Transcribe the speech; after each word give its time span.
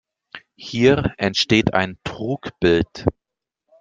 Hier 0.57 1.13
entsteht 1.19 1.75
ein 1.75 1.99
Trugbild. 2.03 3.05